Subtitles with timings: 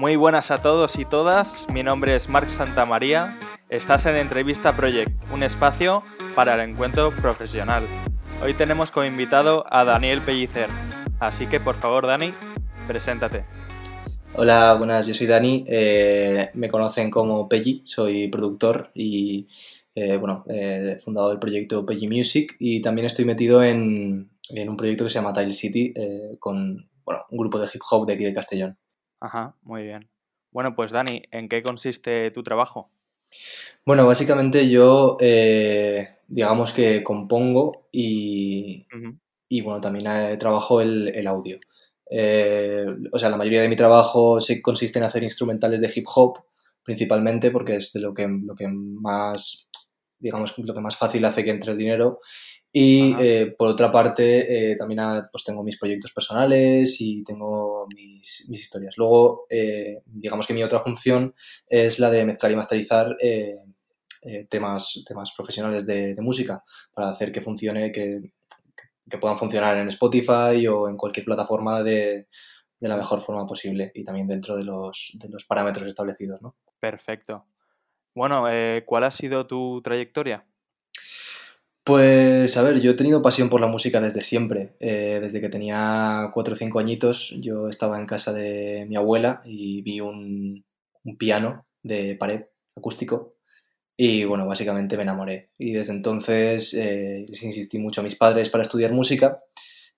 [0.00, 3.38] Muy buenas a todos y todas, mi nombre es Marc Santamaría,
[3.68, 6.02] estás en Entrevista Project, un espacio
[6.34, 7.86] para el encuentro profesional.
[8.42, 10.68] Hoy tenemos como invitado a Daniel Pellicer,
[11.20, 12.34] así que por favor Dani,
[12.88, 13.44] preséntate.
[14.34, 19.46] Hola, buenas, yo soy Dani, eh, me conocen como Pelli, soy productor y
[20.00, 24.76] eh, bueno, eh, fundador del proyecto Pelli Music y también estoy metido en, en un
[24.76, 25.94] proyecto que se llama Tile City
[26.38, 28.78] con bueno, un grupo de hip hop de aquí de Castellón.
[29.20, 30.08] Ajá, muy bien.
[30.52, 32.90] Bueno, pues Dani, ¿en qué consiste tu trabajo?
[33.86, 38.86] Bueno, básicamente yo, eh, digamos que compongo y,
[39.48, 41.58] y bueno, también eh, trabajo el, el audio.
[42.10, 46.06] Eh, o sea, la mayoría de mi trabajo se consiste en hacer instrumentales de hip
[46.14, 46.38] hop,
[46.82, 49.68] principalmente porque es de lo que, lo que más,
[50.20, 52.20] digamos, lo que más fácil hace que entre el dinero
[52.72, 55.00] y eh, por otra parte, eh, también
[55.32, 58.96] pues tengo mis proyectos personales y tengo mis, mis historias.
[58.96, 61.34] Luego, eh, digamos que mi otra función
[61.66, 63.16] es la de mezclar y masterizar
[64.48, 66.62] temas, temas profesionales de, de, música
[66.92, 68.20] para hacer que funcione, que,
[69.08, 72.28] que, puedan funcionar en Spotify o en cualquier plataforma de,
[72.78, 76.40] de la mejor forma posible y también dentro de los, de los parámetros establecidos.
[76.42, 76.54] ¿no?
[76.78, 77.46] Perfecto.
[78.14, 78.44] Bueno,
[78.86, 80.44] ¿cuál ha sido tu trayectoria?
[81.90, 84.76] Pues a ver, yo he tenido pasión por la música desde siempre.
[84.80, 89.42] Eh, desde que tenía cuatro o cinco añitos, yo estaba en casa de mi abuela
[89.44, 90.64] y vi un,
[91.02, 92.44] un, piano de pared
[92.76, 93.34] acústico
[93.96, 95.50] y bueno, básicamente me enamoré.
[95.58, 99.36] Y desde entonces eh, les insistí mucho a mis padres para estudiar música,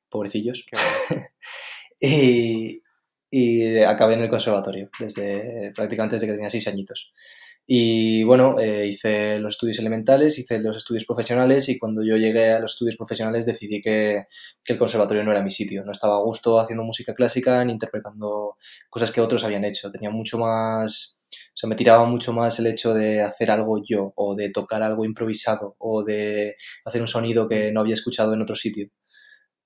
[0.08, 0.64] pobrecillos.
[2.00, 2.82] y,
[3.30, 7.12] y acabé en el conservatorio, desde prácticamente desde que tenía seis añitos.
[7.66, 12.50] Y bueno, eh, hice los estudios elementales, hice los estudios profesionales y cuando yo llegué
[12.50, 14.24] a los estudios profesionales decidí que,
[14.66, 15.84] el conservatorio no era mi sitio.
[15.84, 18.56] No estaba a gusto haciendo música clásica ni interpretando
[18.90, 19.92] cosas que otros habían hecho.
[19.92, 24.12] Tenía mucho más, o sea, me tiraba mucho más el hecho de hacer algo yo
[24.16, 28.42] o de tocar algo improvisado o de hacer un sonido que no había escuchado en
[28.42, 28.88] otro sitio.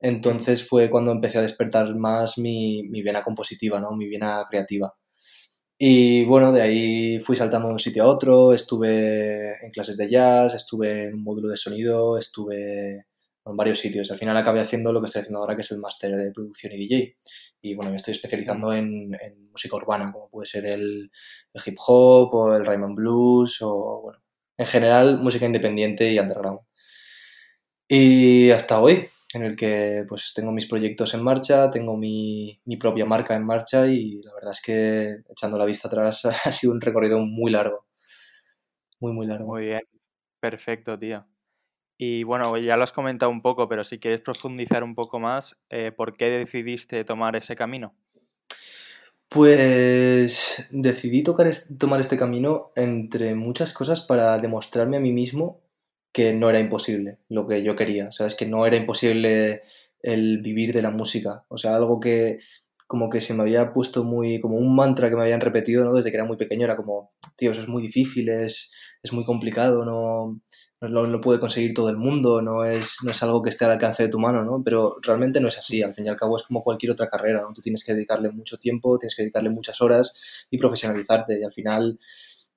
[0.00, 3.92] Entonces fue cuando empecé a despertar más mi, mi vena compositiva, ¿no?
[3.96, 4.94] mi vena creativa.
[5.78, 10.08] Y bueno, de ahí fui saltando de un sitio a otro, estuve en clases de
[10.08, 13.06] jazz, estuve en un módulo de sonido, estuve
[13.44, 14.10] en varios sitios.
[14.10, 16.72] Al final acabé haciendo lo que estoy haciendo ahora, que es el máster de producción
[16.72, 17.16] y DJ.
[17.60, 19.10] Y bueno, me estoy especializando en,
[19.52, 21.10] música urbana, como puede ser el,
[21.52, 24.18] el, hip hop o el rhythm and blues o, bueno,
[24.58, 26.60] en general música independiente y underground.
[27.88, 32.76] Y hasta hoy, en el que pues tengo mis proyectos en marcha, tengo mi, mi,
[32.76, 36.72] propia marca en marcha y la verdad es que echando la vista atrás ha sido
[36.72, 37.86] un recorrido muy largo.
[38.98, 39.46] Muy, muy largo.
[39.46, 39.82] Muy bien,
[40.40, 41.26] perfecto, tío.
[41.98, 45.58] Y bueno, ya lo has comentado un poco, pero si quieres profundizar un poco más,
[45.70, 47.94] eh, ¿por qué decidiste tomar ese camino?
[49.28, 51.46] Pues decidí tocar,
[51.78, 55.60] tomar este camino entre muchas cosas para demostrarme a mí mismo
[56.16, 58.34] que no era imposible lo que yo quería, ¿sabes?
[58.34, 59.64] Que no era imposible
[60.00, 62.38] el vivir de la música, o sea, algo que
[62.86, 65.92] como que se me había puesto muy, como un mantra que me habían repetido, ¿no?
[65.92, 68.72] Desde que era muy pequeño, era como, tío, eso es muy difícil, es,
[69.02, 70.40] es muy complicado, no,
[70.80, 73.66] no lo, lo, puede conseguir todo el mundo, no es, no es algo que esté
[73.66, 74.62] al alcance de tu mano, ¿no?
[74.64, 77.42] Pero realmente no es así, al fin y al cabo es como cualquier otra carrera,
[77.42, 77.52] ¿no?
[77.52, 80.14] Tú tienes que dedicarle mucho tiempo, tienes que dedicarle muchas horas
[80.48, 82.00] y profesionalizarte y al final,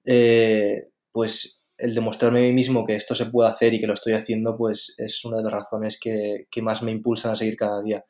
[0.06, 3.94] eh, pues el demostrarme a mí mismo que esto se puede hacer y que lo
[3.94, 7.56] estoy haciendo, pues es una de las razones que, que, más me impulsan a seguir
[7.56, 8.06] cada día.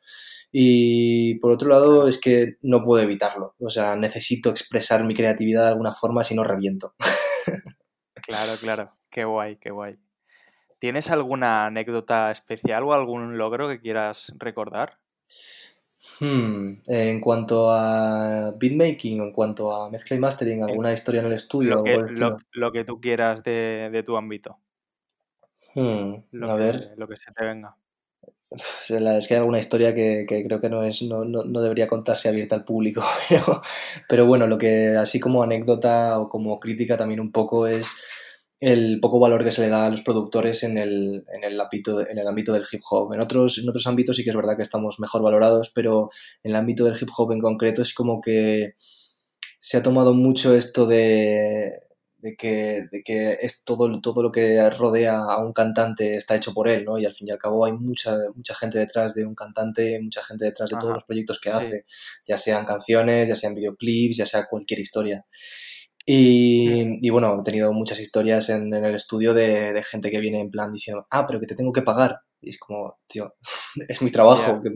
[0.52, 3.54] Y por otro lado, es que no puedo evitarlo.
[3.60, 6.94] O sea, necesito expresar mi creatividad de alguna forma, si no reviento.
[8.14, 8.90] claro, claro.
[9.10, 9.98] Qué guay, qué guay.
[10.78, 14.98] ¿Tienes alguna anécdota especial o algún logro que quieras recordar?
[16.20, 21.34] Hmm, en cuanto a beatmaking, en cuanto a mezcla y mastering, alguna historia en el
[21.34, 21.76] estudio.
[21.76, 24.58] Lo que, lo, lo que tú quieras de, de tu ámbito.
[25.74, 26.94] Hmm, lo a que, ver.
[26.96, 27.76] Lo que se te venga.
[28.50, 31.86] Es que hay alguna historia que, que creo que no, es, no, no, no, debería
[31.86, 33.62] contarse abierta al público, pero,
[34.08, 38.02] pero bueno, lo que así como anécdota o como crítica también un poco es
[38.60, 42.06] el poco valor que se le da a los productores en el, en el, ámbito,
[42.06, 43.14] en el ámbito del hip hop.
[43.14, 46.10] En otros, en otros ámbitos sí que es verdad que estamos mejor valorados, pero
[46.42, 48.74] en el ámbito del hip hop en concreto es como que
[49.58, 51.72] se ha tomado mucho esto de,
[52.18, 56.52] de que, de que es todo, todo lo que rodea a un cantante está hecho
[56.52, 56.98] por él, ¿no?
[56.98, 60.22] Y al fin y al cabo hay mucha, mucha gente detrás de un cantante, mucha
[60.22, 60.80] gente detrás de Ajá.
[60.80, 61.86] todos los proyectos que hace,
[62.26, 65.24] ya sean canciones, ya sean videoclips, ya sea cualquier historia.
[66.12, 70.18] Y, y, bueno, he tenido muchas historias en, en el estudio de, de, gente que
[70.18, 72.22] viene en plan diciendo, ah, pero que te tengo que pagar.
[72.40, 73.36] Y es como, tío,
[73.88, 74.60] es mi trabajo, yeah.
[74.60, 74.70] que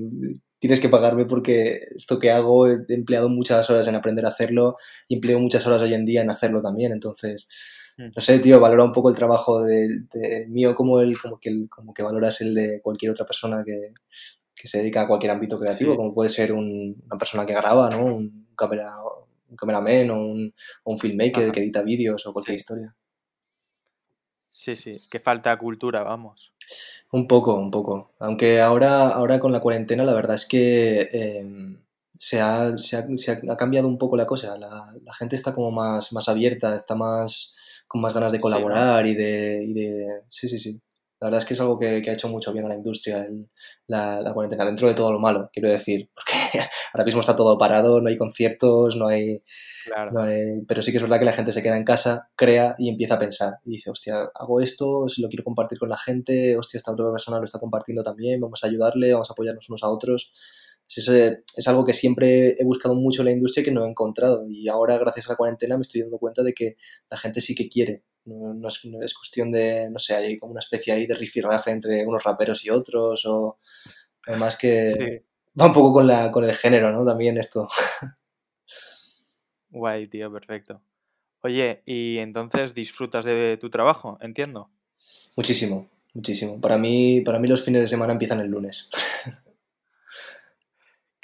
[0.61, 4.77] tienes que pagarme porque esto que hago he empleado muchas horas en aprender a hacerlo
[5.09, 6.93] y empleo muchas horas hoy en día en hacerlo también.
[6.93, 7.49] Entonces,
[7.99, 8.11] mm.
[8.15, 11.49] no sé, tío, valora un poco el trabajo del de mío como, el, como, que
[11.49, 13.93] el, como que valoras el de cualquier otra persona que,
[14.55, 15.97] que se dedica a cualquier ámbito creativo, sí.
[15.97, 18.05] como puede ser un, una persona que graba, ¿no?
[18.05, 18.55] Un, un
[19.57, 20.55] cameraman o un,
[20.85, 21.53] o un filmmaker Ajá.
[21.53, 22.63] que edita vídeos o cualquier sí.
[22.63, 22.97] historia.
[24.51, 26.55] Sí, sí, que falta cultura, vamos.
[27.11, 28.15] Un poco, un poco.
[28.21, 31.45] Aunque ahora, ahora con la cuarentena la verdad es que eh,
[32.13, 34.57] se, ha, se, ha, se, ha, cambiado un poco la cosa.
[34.57, 37.57] La, la, gente está como más, más abierta, está más
[37.89, 39.21] con más ganas de colaborar sí, ¿no?
[39.21, 40.07] y, de, y de...
[40.29, 40.81] Sí, sí, sí.
[41.21, 43.25] La verdad es que es algo que, que ha hecho mucho bien a la industria,
[43.25, 43.49] el,
[43.87, 47.57] la, la, cuarentena, dentro de todo lo malo, quiero decir, porque ahora mismo está todo
[47.57, 49.43] parado, no hay conciertos, no hay,
[49.85, 50.13] claro.
[50.13, 52.75] no hay, Pero sí que es verdad que la gente se queda en casa, crea
[52.79, 53.55] y empieza a pensar.
[53.65, 57.11] Y dice, hostia, hago esto, si lo quiero compartir con la gente, hostia, esta otra
[57.11, 60.33] persona lo está compartiendo también, vamos a ayudarle, vamos a apoyarnos unos a otros.
[60.87, 63.89] Es, es, algo que siempre he buscado mucho en la industria y que no he
[63.89, 64.47] encontrado.
[64.49, 66.77] Y ahora, gracias a la cuarentena, me estoy dando cuenta de que
[67.11, 70.39] la gente sí que quiere no, no, es, no, es, cuestión de, no sé, hay
[70.39, 73.59] como una especie ahí de rifirrafe entre unos raperos y otros, o
[74.27, 75.61] además que sí.
[75.61, 77.05] va un poco con, la, con el género, ¿no?
[77.05, 77.69] También esto.
[79.71, 80.81] Guay, tío, perfecto.
[81.43, 84.17] Oye, ¿y entonces disfrutas de tu trabajo?
[84.21, 84.71] Entiendo.
[85.37, 86.61] Muchísimo, muchísimo.
[86.61, 88.89] Para mí, para mí los fines de semana empiezan el lunes.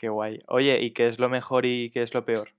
[0.01, 0.41] Qué guay.
[0.49, 2.55] Oye, ¿y qué es lo mejor y qué es lo peor?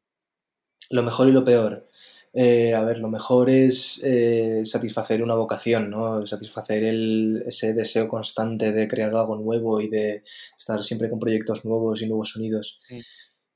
[0.92, 1.88] Lo mejor y lo peor.
[2.34, 6.24] Eh, a ver, lo mejor es eh, satisfacer una vocación, ¿no?
[6.28, 10.24] Satisfacer el, ese deseo constante de crear algo nuevo y de
[10.56, 12.78] estar siempre con proyectos nuevos y nuevos sonidos.
[12.88, 13.02] Sí.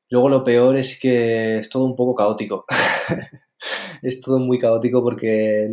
[0.10, 2.66] Luego lo peor es que es todo un poco caótico.
[4.02, 5.70] es todo muy caótico porque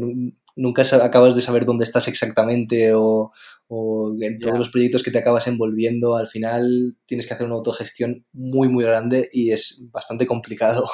[0.57, 3.33] nunca acabas de saber dónde estás exactamente o,
[3.69, 4.59] o en todos yeah.
[4.59, 8.85] los proyectos que te acabas envolviendo, al final tienes que hacer una autogestión muy, muy
[8.85, 10.89] grande y es bastante complicado.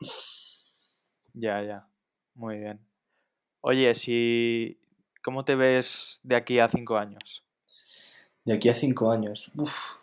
[1.36, 1.88] Ya, ya.
[2.34, 2.80] Muy bien.
[3.60, 4.78] Oye, si...
[5.24, 7.44] ¿cómo te ves de aquí a cinco años?
[8.44, 9.50] De aquí a cinco años.
[9.56, 9.94] Uf,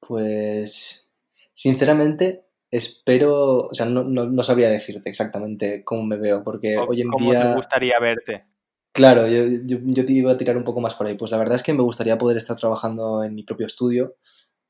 [0.00, 1.08] pues,
[1.52, 6.86] sinceramente, espero, o sea, no, no, no, sabría decirte exactamente cómo me veo, porque o,
[6.86, 7.42] hoy en ¿cómo día...
[7.42, 8.44] te gustaría verte?
[8.92, 11.14] Claro, yo, yo, yo, te iba a tirar un poco más por ahí.
[11.14, 14.16] Pues la verdad es que me gustaría poder estar trabajando en mi propio estudio,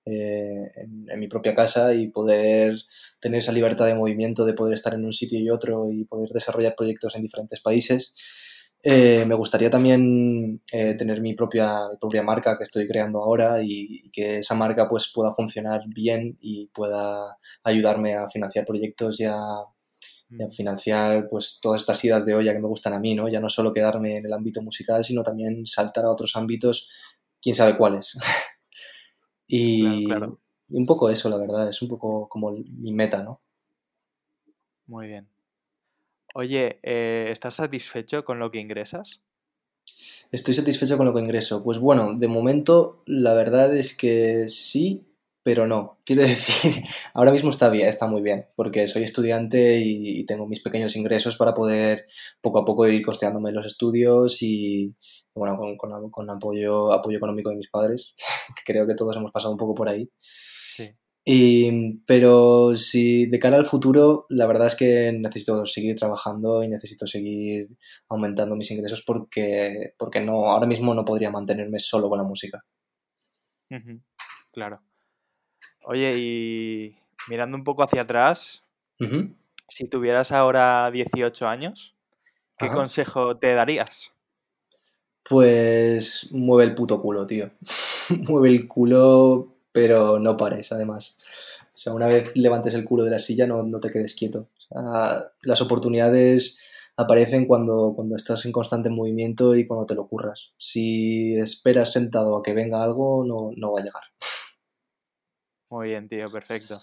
[0.04, 2.76] eh, en, en, mi propia casa y poder
[3.20, 6.30] tener esa libertad de movimiento, de poder estar en un sitio y otro y poder
[6.30, 8.14] desarrollar proyectos en diferentes países.
[8.82, 13.62] Eh, me gustaría también eh, tener mi propia, mi propia marca que estoy creando ahora
[13.62, 19.20] y, y, que esa marca pues pueda funcionar bien y pueda ayudarme a financiar proyectos
[19.20, 19.36] y a,
[20.30, 20.50] y a mm.
[20.50, 23.28] financiar pues todas estas idas de olla que me gustan a mí, ¿no?
[23.28, 26.88] Ya no solo quedarme en el ámbito musical, sino también saltar a otros ámbitos,
[27.42, 28.16] quién sabe cuáles.
[29.52, 30.38] Y, claro, claro.
[30.68, 33.40] y, un poco eso, la verdad, es un poco como mi meta, ¿no?
[34.86, 35.26] Muy bien.
[36.34, 39.20] Oye, eh, ¿estás satisfecho con lo que ingresas?
[40.30, 41.62] Estoy satisfecho con lo que ingreso.
[41.62, 45.06] Pues bueno, de momento la verdad es que sí,
[45.42, 45.98] pero no.
[46.04, 46.82] Quiero decir,
[47.14, 51.36] ahora mismo está bien, está muy bien, porque soy estudiante y tengo mis pequeños ingresos
[51.36, 52.06] para poder
[52.40, 54.94] poco a poco ir costeándome los estudios y,
[55.34, 58.14] bueno, con, con, con apoyo, apoyo económico de mis padres,
[58.56, 60.08] que creo que todos hemos pasado un poco por ahí.
[60.62, 60.90] Sí.
[61.32, 66.68] Y, pero si de cara al futuro, la verdad es que necesito seguir trabajando y
[66.68, 67.68] necesito seguir
[68.08, 72.64] aumentando mis ingresos porque, porque no, ahora mismo no podría mantenerme solo con la música.
[73.70, 74.02] Uh -huh.
[74.50, 74.82] Claro.
[75.84, 78.64] Oye, y mirando un poco hacia atrás,
[78.98, 79.36] uh -huh.
[79.68, 81.94] si tuvieras ahora 18 años,
[82.58, 82.74] ¿qué Ajá.
[82.74, 84.12] consejo te darías?
[85.22, 87.52] Pues mueve el puto culo, tío.
[88.28, 91.16] mueve el culo, pero no pares, además.
[91.74, 94.48] O sea, una vez levantes el culo de la silla, no, no te quedes quieto.
[94.58, 96.60] O sea, las oportunidades
[96.96, 100.52] aparecen cuando, cuando estás en constante movimiento y cuando te lo curras.
[100.58, 104.02] Si esperas sentado a que venga algo, no, no va a llegar.
[105.70, 106.82] Muy bien, tío, perfecto.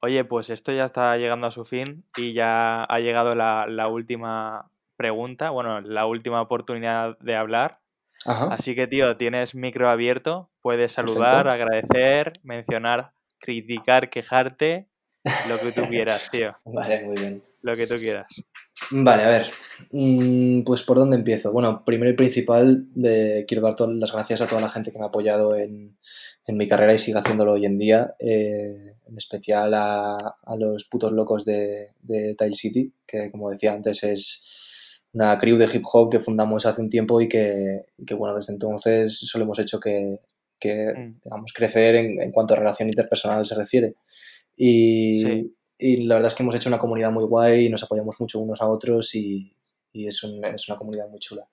[0.00, 3.88] Oye, pues esto ya está llegando a su fin y ya ha llegado la, la
[3.88, 7.80] última pregunta, bueno, la última oportunidad de hablar.
[8.24, 8.48] Ajá.
[8.52, 11.64] Así que, tío, tienes micro abierto, puedes saludar, Perfecto.
[11.64, 14.88] agradecer, mencionar, criticar, quejarte,
[15.48, 16.56] lo que tú quieras, tío.
[16.64, 17.40] Vale, muy bien.
[17.62, 18.26] Lo que tú quieras.
[18.90, 19.46] Vale, a ver,
[19.92, 21.52] mm, pues por dónde empiezo.
[21.52, 24.98] Bueno, primero y principal, eh, quiero dar todas las gracias a toda la gente que
[24.98, 25.96] me ha apoyado en,
[26.48, 28.16] en, mi carrera y sigue haciéndolo hoy en día.
[28.18, 33.72] Eh, en especial a, a los putos locos de, de Tile City, que como decía
[33.72, 38.04] antes es una crew de hip hop que fundamos hace un tiempo y que, y
[38.04, 40.18] que bueno, desde entonces solo hemos hecho que,
[40.58, 41.12] que Mm.
[41.24, 43.94] digamos, crecer en, en cuanto a relación interpersonal se refiere.
[44.56, 45.54] Y, Sí.
[45.78, 48.38] y la verdad es que hemos hecho una comunidad muy guay y nos apoyamos mucho
[48.40, 49.54] unos a otros y,
[49.92, 51.46] y es, un- es una comunidad muy chula.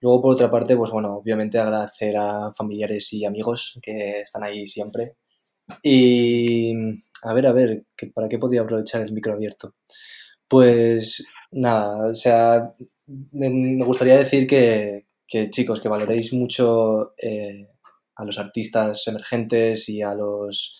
[0.00, 4.66] Luego, por otra parte, pues bueno, obviamente agradecer a familiares y amigos que están ahí
[4.66, 5.16] siempre.
[5.82, 6.72] Y
[7.22, 9.74] a ver, a ver, ¿qué- ¿para qué podría aprovechar el micro abierto?
[10.46, 12.74] Pues nada, o sea,
[13.32, 17.68] me, me gustaría decir que, que, chicos, que valoréis mucho eh,
[18.18, 20.78] a los artistas emergentes y a los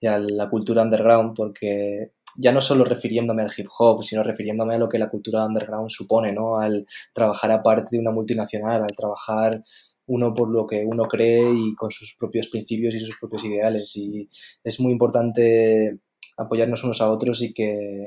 [0.00, 4.74] y a la cultura underground, porque ya no solo refiriéndome al hip hop, sino refiriéndome
[4.74, 6.58] a lo que la cultura underground supone, ¿no?
[6.58, 9.62] Al trabajar aparte de una multinacional, al trabajar
[10.06, 13.96] uno por lo que uno cree y con sus propios principios y sus propios ideales.
[13.96, 14.28] Y
[14.64, 15.98] es muy importante
[16.36, 18.06] apoyarnos unos a otros y que,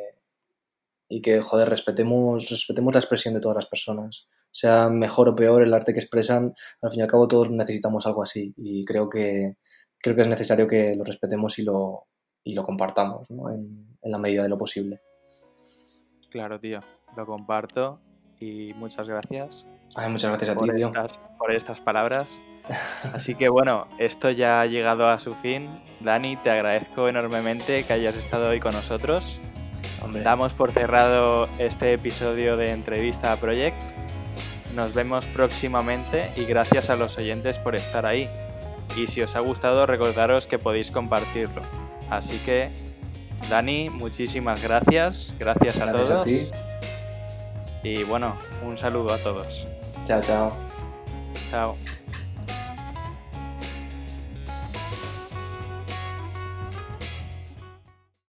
[1.10, 4.28] y que joder, respetemos, respetemos la expresión de todas las personas.
[4.54, 8.06] Sea mejor o peor el arte que expresan, al fin y al cabo todos necesitamos
[8.06, 8.54] algo así.
[8.56, 9.58] Y creo que,
[10.00, 12.08] creo que es necesario que lo respetemos y lo,
[12.44, 13.50] y lo compartamos ¿no?
[13.50, 15.02] en, en la medida de lo posible.
[16.30, 16.80] Claro, tío,
[17.18, 18.00] lo comparto
[18.40, 20.88] y muchas gracias Ay, muchas gracias a ti, por tío.
[20.88, 22.40] estas, por estas palabras.
[23.14, 25.70] Así que bueno, esto ya ha llegado a su fin.
[26.00, 29.40] Dani, te agradezco enormemente que hayas estado hoy con nosotros.
[30.02, 33.76] Hombre, Damos por cerrado este episodio de entrevista a Project.
[34.76, 38.30] Nos vemos próximamente y gracias a los oyentes por estar ahí.
[38.96, 41.62] Y si os ha gustado, recordaros que podéis compartirlo.
[42.10, 42.70] Así que,
[43.50, 45.36] Dani, muchísimas gracias.
[45.40, 46.22] Gracias a gracias todos.
[46.22, 46.42] a ti.
[47.84, 49.66] Y bueno, un saludo a todos.
[50.06, 50.54] Chao, chao.
[51.50, 51.76] Chao.